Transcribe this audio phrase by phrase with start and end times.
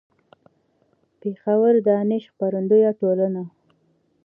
[1.21, 3.43] پېښور: دانش خپرندويه ټولنه